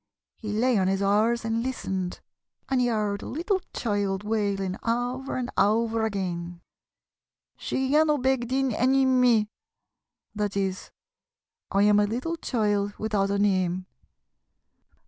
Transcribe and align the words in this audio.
He 0.37 0.51
lay 0.51 0.79
on 0.79 0.87
his 0.87 1.03
oars 1.03 1.45
and 1.45 1.61
listened, 1.61 2.21
and 2.67 2.81
he 2.81 2.87
heard 2.87 3.21
a 3.21 3.27
little 3.27 3.61
child 3.71 4.23
wailing 4.23 4.75
over 4.83 5.37
and 5.37 5.51
over 5.59 6.05
again: 6.07 6.59
'She 7.55 7.87
lhiannoo 7.91 8.19
beg 8.19 8.47
dyn 8.47 8.71
ennym 8.73 9.19
mee!' 9.19 9.47
That 10.33 10.57
is, 10.57 10.89
'I 11.69 11.83
am 11.83 11.99
a 11.99 12.07
little 12.07 12.35
child 12.35 12.95
without 12.97 13.29
a 13.29 13.37
name!' 13.37 13.85